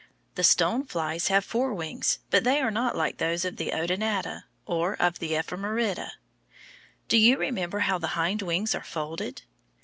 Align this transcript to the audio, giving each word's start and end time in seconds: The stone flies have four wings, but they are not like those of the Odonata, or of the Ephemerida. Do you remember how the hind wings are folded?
The 0.33 0.43
stone 0.43 0.83
flies 0.85 1.27
have 1.27 1.45
four 1.45 1.75
wings, 1.75 2.17
but 2.31 2.43
they 2.43 2.59
are 2.59 2.71
not 2.71 2.97
like 2.97 3.17
those 3.19 3.45
of 3.45 3.57
the 3.57 3.71
Odonata, 3.71 4.45
or 4.65 4.95
of 4.99 5.19
the 5.19 5.35
Ephemerida. 5.35 6.09
Do 7.07 7.19
you 7.19 7.37
remember 7.37 7.81
how 7.81 7.99
the 7.99 8.17
hind 8.17 8.41
wings 8.41 8.73
are 8.73 8.81
folded? 8.81 9.43